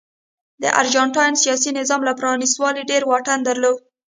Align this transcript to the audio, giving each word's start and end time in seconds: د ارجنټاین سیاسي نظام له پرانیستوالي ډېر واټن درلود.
د 0.61 0.63
ارجنټاین 0.79 1.33
سیاسي 1.43 1.69
نظام 1.79 2.01
له 2.07 2.13
پرانیستوالي 2.19 2.83
ډېر 2.91 3.01
واټن 3.05 3.39
درلود. 3.47 3.79